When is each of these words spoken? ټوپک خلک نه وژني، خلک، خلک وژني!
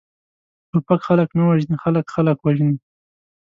ټوپک 0.69 1.01
خلک 1.07 1.29
نه 1.37 1.43
وژني، 1.49 1.75
خلک، 1.83 2.05
خلک 2.15 2.37
وژني! 2.41 2.77